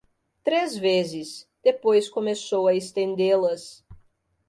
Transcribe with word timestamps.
Três 0.43 0.75
vezes; 0.75 1.47
depois 1.63 2.09
começou 2.09 2.67
a 2.67 2.73
estendê-las. 2.73 3.85